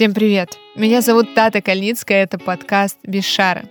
[0.00, 0.56] Всем привет!
[0.76, 3.64] Меня зовут Тата Кальницкая, это подкаст «Без шара».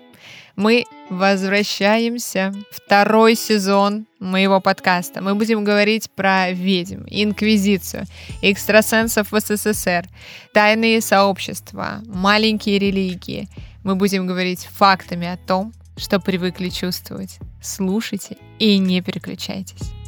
[0.56, 2.54] Мы возвращаемся.
[2.70, 5.24] Второй сезон моего подкаста.
[5.24, 8.06] Мы будем говорить про ведьм, инквизицию,
[8.44, 10.06] экстрасенсов в СССР,
[10.54, 13.50] тайные сообщества, маленькие религии.
[13.84, 17.40] Мы будем говорить фактами о том, что привыкли чувствовать.
[17.60, 19.99] Слушайте и не переключайтесь.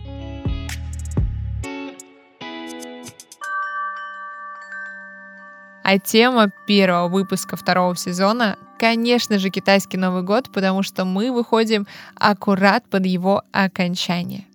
[5.84, 11.88] А тема первого выпуска второго сезона, конечно же, китайский Новый год, потому что мы выходим
[12.16, 14.46] аккурат под его окончание.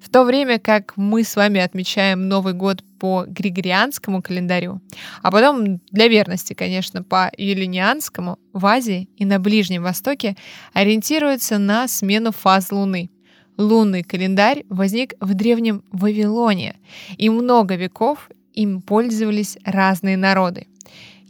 [0.00, 4.80] В то время как мы с вами отмечаем Новый год по григорианскому календарю,
[5.22, 10.36] а потом для верности, конечно, по юлинианскому, в Азии и на Ближнем Востоке
[10.72, 13.10] ориентируются на смену фаз Луны.
[13.58, 16.76] Лунный календарь возник в древнем Вавилоне,
[17.18, 20.66] и много веков им пользовались разные народы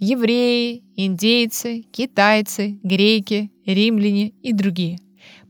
[0.01, 4.99] евреи, индейцы, китайцы, греки, римляне и другие.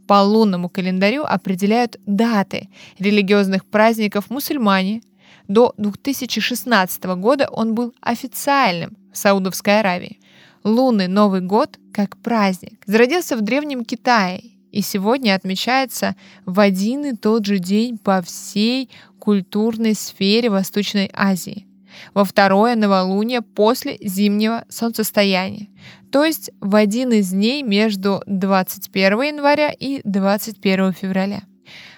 [0.07, 5.03] По лунному календарю определяют даты религиозных праздников мусульмане.
[5.47, 10.19] До 2016 года он был официальным в Саудовской Аравии.
[10.65, 17.17] Лунный Новый год как праздник зародился в Древнем Китае и сегодня отмечается в один и
[17.17, 21.67] тот же день по всей культурной сфере Восточной Азии
[22.15, 25.69] во второе новолуние после зимнего солнцестояния,
[26.11, 31.43] то есть в один из дней между 21 января и 21 февраля.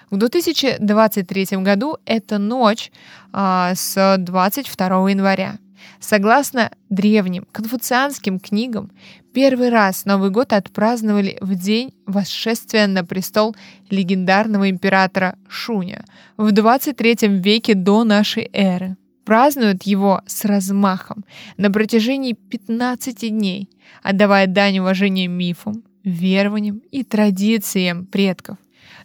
[0.09, 2.91] В 2023 году это ночь
[3.31, 5.57] а, с 22 января.
[5.99, 8.91] Согласно древним конфуцианским книгам,
[9.33, 13.55] первый раз Новый год отпраздновали в день восшествия на престол
[13.89, 16.05] легендарного императора Шуня
[16.37, 21.25] в 23 веке до нашей эры празднуют его с размахом
[21.57, 23.69] на протяжении 15 дней,
[24.01, 28.57] отдавая дань уважения мифам, верованиям и традициям предков.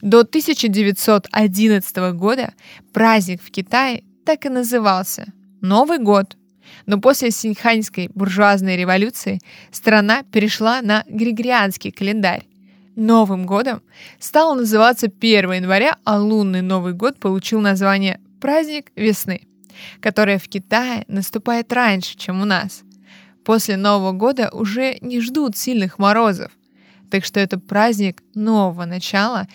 [0.02, 2.52] До 1911 года
[2.92, 6.36] праздник в Китае так и назывался Новый год.
[6.86, 9.40] Но после Синьханьской буржуазной революции
[9.72, 12.46] страна перешла на григорианский календарь.
[12.94, 13.80] Новым годом
[14.18, 19.48] стал называться 1 января, а лунный Новый год получил название «Праздник весны»
[20.00, 22.82] которая в Китае наступает раньше, чем у нас.
[23.44, 26.52] После Нового года уже не ждут сильных морозов,
[27.10, 29.46] так что это праздник нового начала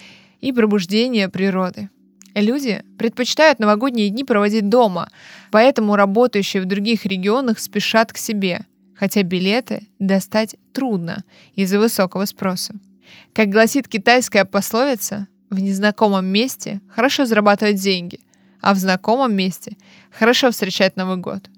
[0.41, 1.89] и пробуждения природы.
[2.33, 5.09] Люди предпочитают новогодние дни проводить дома,
[5.51, 11.23] поэтому работающие в других регионах спешат к себе, хотя билеты достать трудно
[11.53, 12.73] из-за высокого спроса.
[13.33, 18.19] Как гласит китайская пословица, в незнакомом месте хорошо зарабатывать деньги–
[18.63, 19.77] а в знакомом месте
[20.09, 21.49] хорошо встречать Новый год.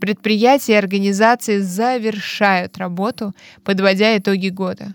[0.00, 3.34] Предприятия и организации завершают работу,
[3.64, 4.94] подводя итоги года.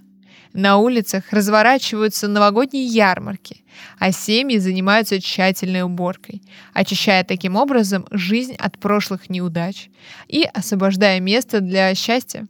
[0.54, 3.64] На улицах разворачиваются новогодние ярмарки,
[4.00, 6.42] а семьи занимаются тщательной уборкой,
[6.74, 9.90] очищая таким образом жизнь от прошлых неудач
[10.28, 12.48] и освобождая место для счастья.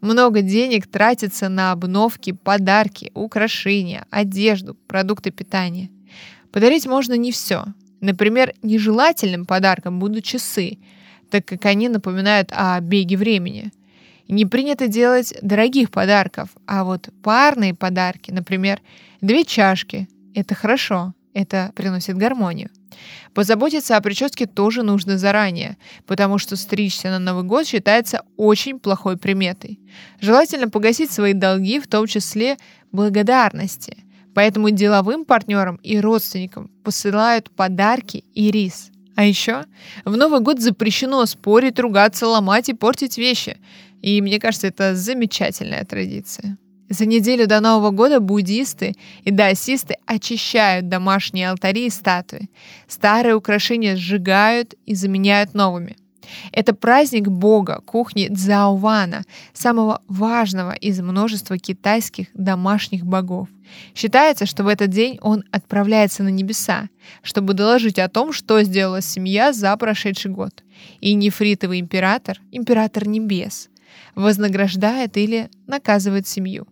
[0.00, 5.90] Много денег тратится на обновки, подарки, украшения, одежду, продукты питания.
[6.52, 7.64] Подарить можно не все,
[8.02, 10.78] Например, нежелательным подарком будут часы,
[11.30, 13.72] так как они напоминают о беге времени.
[14.28, 18.80] Не принято делать дорогих подарков, а вот парные подарки, например,
[19.20, 22.70] две чашки, это хорошо, это приносит гармонию.
[23.34, 29.16] Позаботиться о прическе тоже нужно заранее, потому что стричься на Новый год считается очень плохой
[29.16, 29.78] приметой.
[30.20, 32.56] Желательно погасить свои долги, в том числе
[32.90, 33.96] благодарности–
[34.34, 38.90] Поэтому деловым партнерам и родственникам посылают подарки и рис.
[39.14, 39.64] А еще
[40.04, 43.58] в Новый год запрещено спорить, ругаться, ломать и портить вещи.
[44.00, 46.56] И мне кажется, это замечательная традиция.
[46.88, 52.50] За неделю до Нового года буддисты и даосисты очищают домашние алтари и статуи.
[52.86, 55.96] Старые украшения сжигают и заменяют новыми.
[56.52, 63.48] Это праздник бога кухни Цзаована, самого важного из множества китайских домашних богов.
[63.94, 66.88] Считается, что в этот день он отправляется на небеса,
[67.22, 70.62] чтобы доложить о том, что сделала семья за прошедший год.
[71.00, 73.68] И нефритовый император, император небес,
[74.14, 76.66] вознаграждает или наказывает семью.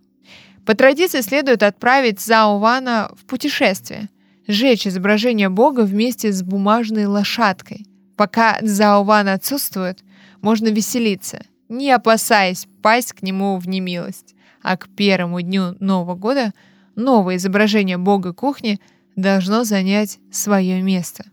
[0.65, 4.09] По традиции следует отправить Зао в путешествие,
[4.47, 7.85] сжечь изображение бога вместе с бумажной лошадкой,
[8.21, 10.03] Пока Заован отсутствует,
[10.43, 14.35] можно веселиться, не опасаясь пасть к нему в немилость.
[14.61, 16.53] А к первому дню Нового года
[16.95, 18.79] новое изображение бога кухни
[19.15, 21.25] должно занять свое место.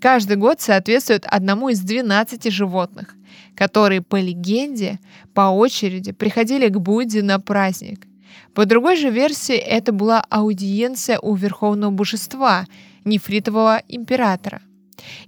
[0.00, 3.16] каждый год соответствует одному из 12 животных,
[3.56, 5.00] которые, по легенде,
[5.34, 8.06] по очереди приходили к Будде на праздник.
[8.54, 12.68] По другой же версии, это была аудиенция у верховного божества,
[13.04, 14.62] нефритового императора.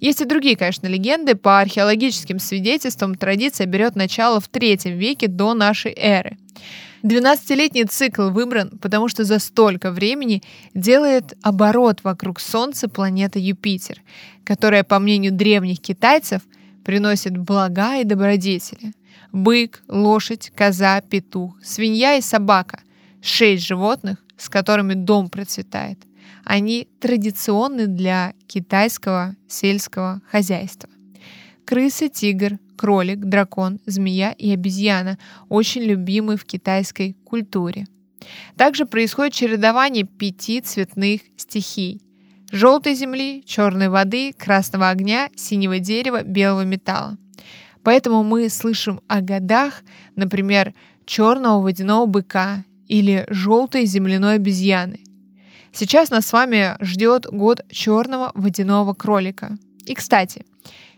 [0.01, 1.35] Есть и другие, конечно, легенды.
[1.35, 6.37] По археологическим свидетельствам традиция берет начало в третьем веке до нашей эры.
[7.03, 10.43] 12-летний цикл выбран, потому что за столько времени
[10.73, 14.01] делает оборот вокруг Солнца планета Юпитер,
[14.45, 16.41] которая, по мнению древних китайцев,
[16.85, 18.95] приносит блага и добродетели.
[19.33, 22.81] Бык, лошадь, коза, петух, свинья и собака–
[23.25, 25.99] шесть животных, с которыми дом процветает.
[26.45, 30.91] Они традиционны для китайского сельского хозяйства.
[31.65, 35.19] Крыса, тигр, кролик, дракон, змея и обезьяна
[35.49, 37.87] очень любимы в китайской культуре.
[38.57, 42.01] Также происходит чередование пяти цветных стихий–
[42.55, 47.17] желтой земли, черной воды, красного огня, синего дерева, белого металла.
[47.83, 49.83] Поэтому мы слышим о годах,
[50.17, 50.73] например,
[51.05, 55.01] черного водяного быка или желтой земляной обезьяны.
[55.77, 59.59] Сейчас нас с вами ждет год черного водяного кролика.
[59.87, 60.47] И, кстати,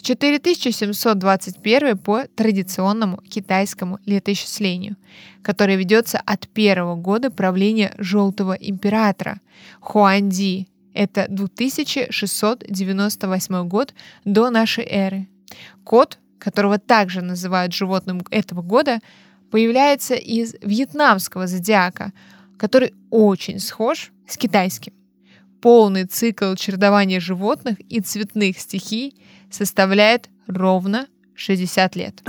[0.02, 4.96] 4721 по традиционному китайскому летоисчислению,
[5.42, 9.40] которое ведется от первого года правления Желтого императора
[9.80, 10.68] Хуанди.
[10.92, 13.94] Это 2698 год
[14.26, 15.26] до нашей эры.
[15.84, 19.00] Кот, которого также называют животным этого года,
[19.50, 22.12] появляется из вьетнамского зодиака,
[22.58, 24.92] который очень схож с китайским.
[25.60, 29.16] Полный цикл чередования животных и цветных стихий
[29.50, 32.22] составляет ровно 60 лет.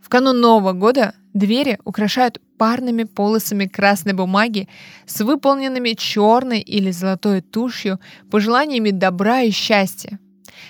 [0.00, 4.68] В канун Нового года двери украшают парными полосами красной бумаги
[5.06, 7.98] с выполненными черной или золотой тушью
[8.30, 10.18] пожеланиями добра и счастья.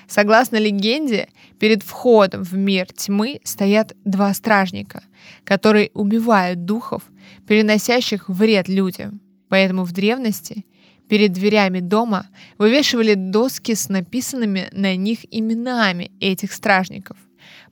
[0.09, 1.29] Согласно легенде,
[1.59, 5.03] перед входом в мир тьмы стоят два стражника,
[5.45, 7.03] которые убивают духов,
[7.47, 9.21] переносящих вред людям.
[9.49, 10.65] Поэтому в древности
[11.09, 12.29] перед дверями дома
[12.59, 17.17] вывешивали доски с написанными на них именами этих стражников.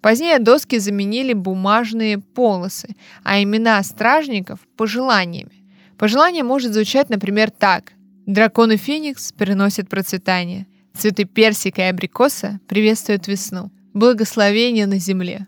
[0.00, 5.64] Позднее доски заменили бумажные полосы, а имена стражников– пожеланиями.
[5.98, 7.92] Пожелание может звучать, например, так.
[8.26, 10.66] Дракон и феникс приносят процветание.
[10.98, 13.70] Цветы персика и абрикоса приветствуют весну.
[13.94, 15.46] Благословение на земле.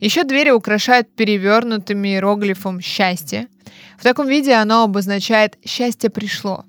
[0.00, 3.48] Еще двери украшают перевернутыми иероглифом «счастье».
[3.96, 6.66] В таком виде оно обозначает «счастье пришло».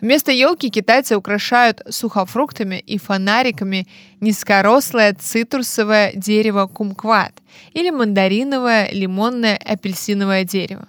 [0.00, 3.86] Вместо елки китайцы украшают сухофруктами и фонариками
[4.20, 7.34] низкорослое цитрусовое дерево кумкват
[7.74, 10.88] или мандариновое, лимонное, апельсиновое дерево.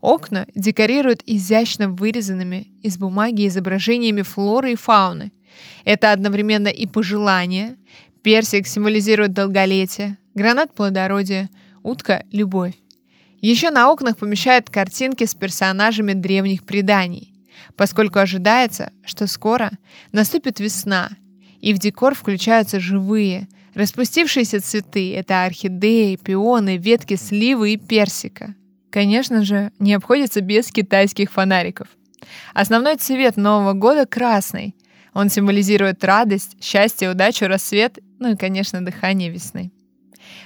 [0.00, 5.30] Окна декорируют изящно вырезанными из бумаги изображениями флоры и фауны.
[5.84, 7.76] Это одновременно и пожелание.
[8.22, 11.48] Персик символизирует долголетие, гранат– плодородие,
[11.82, 12.74] утка– любовь.
[13.40, 17.32] Еще на окнах помещают картинки с персонажами древних преданий,
[17.76, 19.70] поскольку ожидается, что скоро
[20.12, 21.10] наступит весна,
[21.60, 28.54] и в декор включаются живые, распустившиеся цветы– это орхидеи, пионы, ветки сливы и персика.
[28.90, 31.88] Конечно же, не обходится без китайских фонариков.
[32.52, 34.74] Основной цвет Нового года– красный.
[35.14, 39.72] Он символизирует радость, счастье, удачу, рассвет, ну и, конечно, дыхание весны.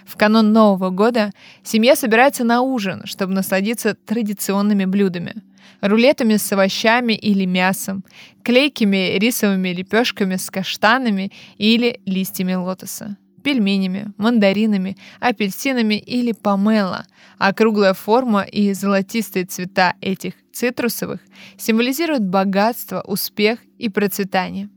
[0.06, 5.34] В канун Нового года семья собирается на ужин, чтобы насладиться традиционными блюдами.
[5.80, 8.04] Рулетами с овощами или мясом,
[8.42, 17.06] клейкими рисовыми лепешками с каштанами или листьями лотоса, пельменями, мандаринами, апельсинами или помело,
[17.38, 21.20] а круглая форма и золотистые цвета этих цитрусовых
[21.56, 24.70] символизируют богатство, успех и процветание.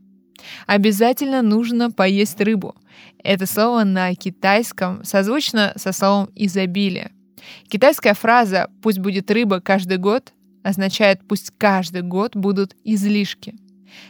[0.66, 2.76] Обязательно нужно поесть рыбу.
[3.24, 7.10] Это слово на китайском созвучно со словом «изобилие».
[7.68, 10.32] Китайская фраза «пусть будет рыба каждый год»
[10.62, 13.54] означает «пусть каждый год будут излишки».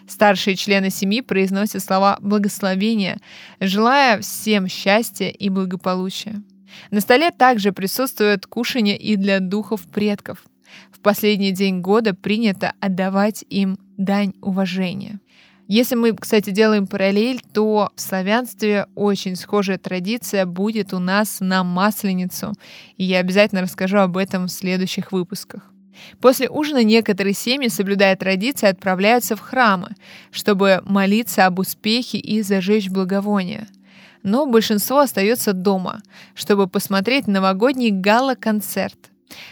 [0.06, 3.18] Старшие члены семьи произносят слова благословения,
[3.60, 6.42] желая всем счастья и благополучия.
[6.90, 10.44] На столе также присутствует кушанье и для духов предков.
[10.92, 15.20] В последний день года принято отдавать им дань уважения.
[15.66, 21.62] Если мы, кстати, делаем параллель, то в славянстве очень схожая традиция будет у нас на
[21.62, 22.54] Масленицу.
[22.96, 25.70] И я обязательно расскажу об этом в следующих выпусках.
[26.20, 29.90] После ужина некоторые семьи, соблюдая традиции, отправляются в храмы,
[30.30, 33.68] чтобы молиться об успехе и зажечь благовония.
[34.22, 36.00] Но большинство остается дома,
[36.34, 38.98] чтобы посмотреть новогодний гала-концерт.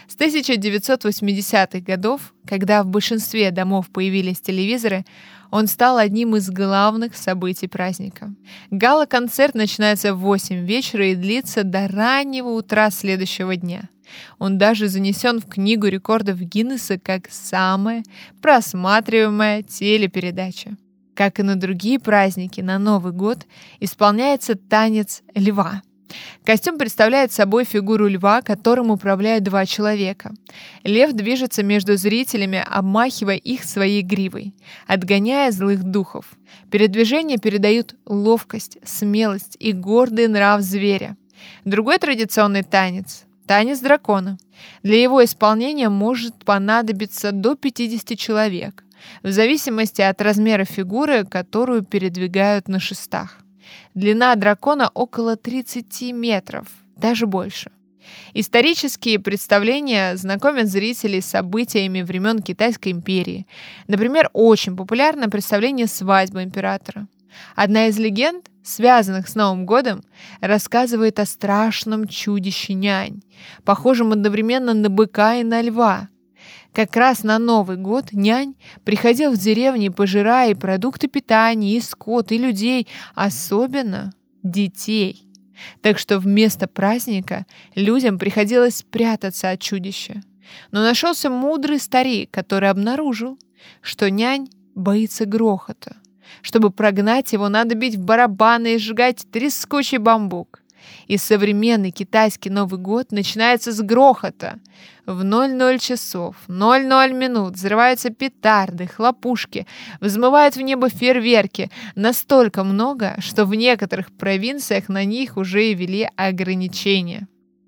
[0.07, 5.05] С 1980-х годов, когда в большинстве домов появились телевизоры,
[5.51, 8.33] он стал одним из главных событий праздника.
[8.71, 13.89] Гала-концерт начинается в 8 вечера и длится до раннего утра следующего дня.
[14.39, 18.03] Он даже занесен в книгу рекордов Гиннесса как самая
[18.41, 20.77] просматриваемая телепередача.
[21.15, 23.45] Как и на другие праздники, на Новый год
[23.79, 25.81] исполняется танец льва–
[26.45, 30.33] Костюм представляет собой фигуру льва, которым управляют два человека.
[30.83, 34.53] Лев движется между зрителями, обмахивая их своей гривой,
[34.87, 36.25] отгоняя злых духов.
[36.71, 41.17] Передвижения передают ловкость, смелость и гордый нрав зверя.
[41.65, 44.37] Другой традиционный танец– танец дракона.
[44.83, 48.83] Для его исполнения может понадобиться до 50 человек,
[49.23, 53.37] в зависимости от размера фигуры, которую передвигают на шестах.
[53.95, 57.71] Длина дракона около 30 метров, даже больше.
[58.33, 63.47] Исторические представления знакомят зрителей с событиями времен Китайской империи.
[63.87, 67.07] Например, очень популярно представление «Свадьба императора».
[67.55, 70.03] Одна из легенд, связанных с Новым годом,
[70.41, 73.21] рассказывает о страшном чудище нянь,
[73.63, 76.09] похожем одновременно на быка и на льва,
[76.77, 78.53] как раз на Новый год нянь
[78.83, 85.27] приходил в деревни, пожирая и продукты питания, и скот, и людей, особенно детей.
[85.81, 90.21] Так что вместо праздника людям приходилось прятаться от чудища.
[90.71, 93.39] Но нашелся мудрый старик, который обнаружил,
[93.81, 95.96] что нянь боится грохота.
[96.41, 100.61] Чтобы прогнать его, надо бить в барабаны и сжигать трескучий бамбук.
[101.07, 104.59] И современный китайский Новый год начинается с грохота.
[105.05, 109.65] В 00 часов, 00 минут взрываются петарды, хлопушки,
[110.01, 111.71] взмывают в небо фейерверки.
[111.95, 117.27] Настолько много, что в некоторых провинциях на них уже и ввели ограничения.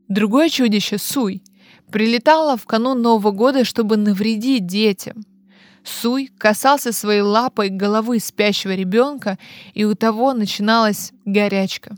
[0.09, 1.43] Другое чудище, Суй,
[1.91, 5.23] прилетало в канун Нового года, чтобы навредить детям.
[5.83, 9.37] Суй касался своей лапой головы спящего ребенка,
[9.73, 11.95] и у того начиналась горячка.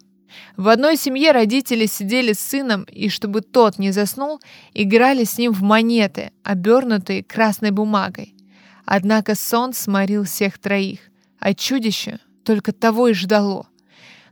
[0.55, 4.39] В одной семье родители сидели с сыном, и чтобы тот не заснул,
[4.73, 8.35] играли с ним в монеты, обернутые красной бумагой.
[8.85, 10.99] Однако сон сморил всех троих,
[11.39, 13.67] а чудище только того и ждало.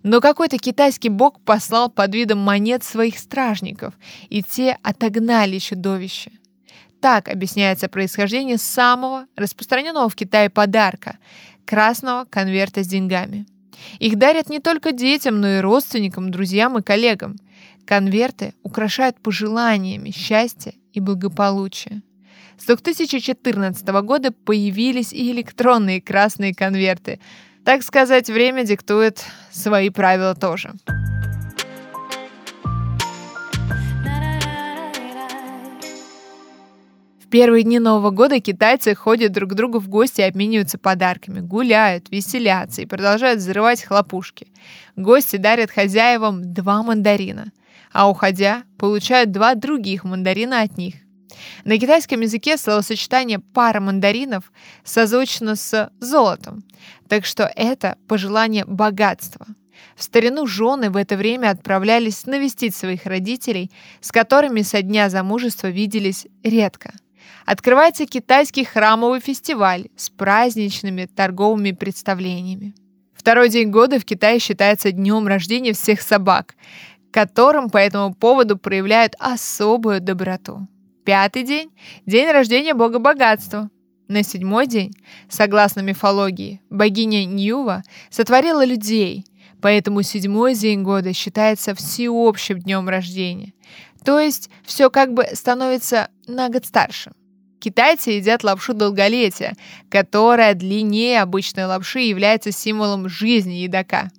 [0.03, 3.93] Но какой-то китайский бог послал под видом монет своих стражников,
[4.29, 6.31] и те отогнали чудовище.
[7.01, 11.17] Так объясняется происхождение самого распространенного в Китае подарка–
[11.65, 13.45] красного конверта с деньгами–
[13.99, 17.37] их дарят не только детям, но и родственникам, друзьям и коллегам.
[17.85, 22.01] Конверты украшают пожеланиями счастья и благополучия.
[22.57, 27.19] С 2014 года появились и электронные красные конверты.
[27.63, 30.73] Так сказать, время диктует свои правила тоже.
[37.29, 42.09] Первые дни Нового года китайцы ходят друг к другу в гости и обмениваются подарками, гуляют,
[42.09, 44.47] веселятся и продолжают взрывать хлопушки.
[44.95, 47.51] Гости дарят хозяевам два мандарина,
[47.91, 50.95] а уходя, получают два других мандарина от них.
[51.63, 54.51] На китайском языке словосочетание «пара мандаринов»
[54.83, 56.63] созвучно с «золотом»,
[57.07, 59.45] так что это пожелание богатства.
[59.95, 63.71] В старину жены в это время отправлялись навестить своих родителей,
[64.01, 66.93] с которыми со дня замужества виделись редко–
[67.45, 72.73] открывается китайский храмовый фестиваль с праздничными торговыми представлениями.
[73.13, 76.55] Второй день года в Китае считается днем рождения всех собак,
[77.11, 80.67] которым по этому поводу проявляют особую доброту.
[81.03, 81.71] Пятый день–
[82.05, 83.69] день рождения бога богатства.
[84.07, 84.93] На седьмой день,
[85.29, 89.25] согласно мифологии, богиня Ньюва сотворила людей,
[89.61, 93.53] поэтому седьмой день года считается всеобщим днем рождения.
[94.03, 97.11] То есть все как бы становится на год старше.
[97.59, 99.55] Китайцы едят лапшу долголетия,
[99.89, 104.09] которая длиннее обычной лапши и является символом жизни едока.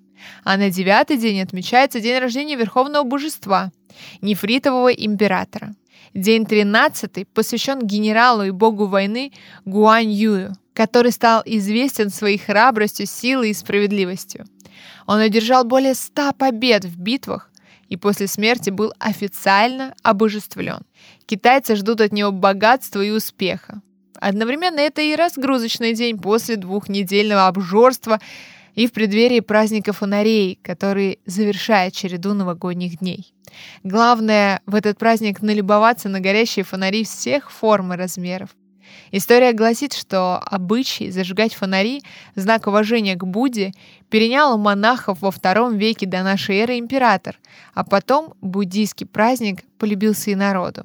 [0.45, 3.73] А на девятый день отмечается день рождения Верховного Божества,
[4.21, 5.75] нефритового императора.
[6.13, 9.33] День тринадцатый посвящен генералу и богу войны
[9.65, 14.45] Гуань Юю, который стал известен своей храбростью, силой и справедливостью.
[15.07, 17.50] Он одержал более ста побед в битвах,
[17.91, 20.81] и после смерти был официально обожествлен.
[21.27, 23.83] Китайцы ждут от него богатства и успеха.
[24.15, 28.21] Одновременно это и разгрузочный день после двухнедельного обжорства
[28.75, 33.35] и в преддверии праздника фонарей, который завершает череду новогодних дней.
[33.83, 38.51] Главное в этот праздник налюбоваться на горящие фонари всех форм и размеров.
[39.11, 42.03] История гласит, что обычай зажигать фонари
[42.35, 43.73] знак уважения к Будде
[44.09, 47.39] перенял у монахов во втором веке до нашей эры император,
[47.75, 50.85] а потом буддийский праздник полюбился и народу.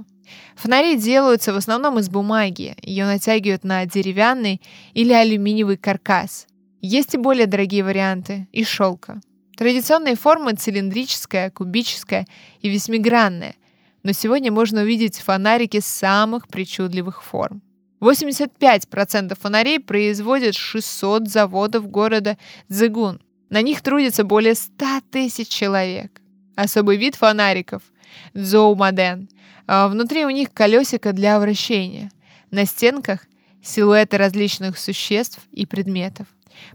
[0.55, 2.75] Фонари делаются в основном из бумаги.
[2.81, 4.61] Ее натягивают на деревянный
[4.93, 6.47] или алюминиевый каркас.
[6.81, 9.21] Есть и более дорогие варианты– из шелка.
[9.57, 12.25] Традиционные формы– цилиндрическая, кубическая
[12.61, 13.55] и восьмигранная.
[14.03, 17.61] Но сегодня можно увидеть фонарики самых причудливых форм.
[18.01, 22.37] 85% фонарей производят 600 заводов города
[22.69, 23.21] Цзыгун.
[23.49, 26.21] На них трудится более 100 тысяч человек.
[26.55, 27.83] Особый вид фонариков–
[28.33, 29.29] дзоумаден.
[29.67, 32.11] А внутри у них колесико для вращения.
[32.51, 33.27] На стенках–
[33.65, 36.27] силуэты различных существ и предметов.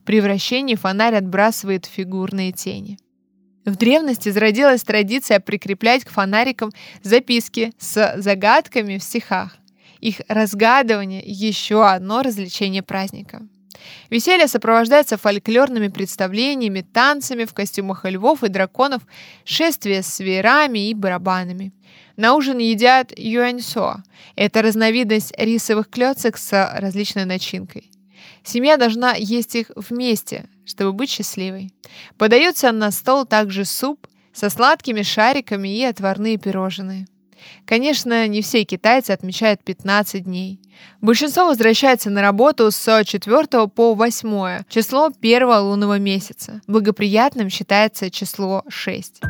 [0.04, 2.98] При вращении фонарь отбрасывает фигурные тени.
[3.64, 6.70] В древности зародилась традиция прикреплять к фонарикам
[7.02, 9.56] записки с загадками в стихах.
[10.00, 13.42] Их разгадывание– еще одно развлечение праздника.
[14.10, 19.02] Веселье сопровождается фольклорными представлениями, танцами в костюмах львов и драконов,
[19.44, 21.72] шествия с веерами и барабанами.
[22.16, 24.02] На ужин едят юаньсо.
[24.36, 27.90] Это разновидность рисовых клёцек с различной начинкой.
[28.42, 31.70] Семья должна есть их вместе, чтобы быть счастливой.
[32.18, 37.06] Подается на стол также суп со сладкими шариками и отварные пирожные.
[37.64, 40.60] Конечно, не все китайцы отмечают 15 дней.
[41.00, 46.60] Большинство возвращается на работу с 4 по 8 число первого лунного месяца.
[46.66, 49.20] Благоприятным считается число 6.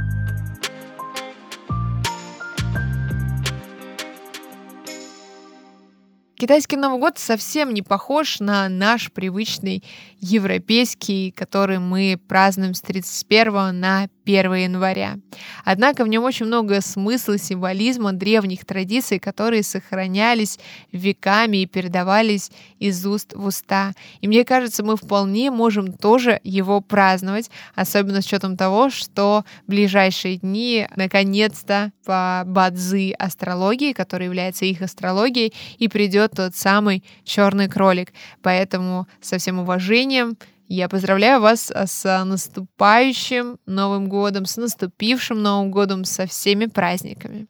[6.40, 9.84] Китайский Новый год совсем не похож на наш привычный
[10.20, 15.18] европейский, который мы празднуем с 31 на 1 января.
[15.64, 20.58] Однако в нем очень много смысла, символизма, древних традиций, которые сохранялись
[20.92, 23.92] веками и передавались из уст в уста.
[24.20, 29.70] И мне кажется, мы вполне можем тоже его праздновать, особенно с учетом того, что в
[29.70, 37.68] ближайшие дни наконец-то по бадзы астрологии, которая является их астрологией, и придет тот самый черный
[37.68, 38.12] кролик.
[38.42, 40.36] Поэтому со всем уважением
[40.74, 47.48] я поздравляю вас а, с наступающим Новым годом, с наступившим Новым годом, со всеми праздниками.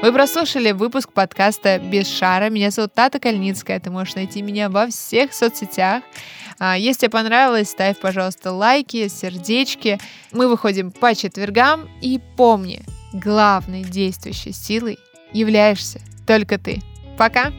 [0.00, 2.50] Вы прослушали выпуск подкаста «Без шара».
[2.50, 3.80] Меня зовут Тата Кальницкая.
[3.80, 6.04] Ты можешь найти меня во всех соцсетях.
[6.60, 9.98] А, если тебе понравилось, ставь, пожалуйста, лайки, сердечки.
[10.30, 11.88] Мы выходим по четвергам.
[12.00, 15.00] И помни, главной действующей силой
[15.32, 16.80] являешься только ты.
[17.18, 17.52] Пока!